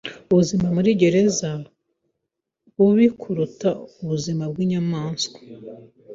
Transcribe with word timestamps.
Ubuzima 0.31 0.67
muri 0.75 0.89
gereza 1.01 1.49
bubi 2.75 3.05
kuruta 3.19 3.69
ubuzima 4.01 4.43
bwinyamaswa. 4.51 5.37